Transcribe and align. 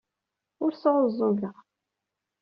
Ur 0.63 0.71
sɛuẓẓgeɣ. 0.75 1.55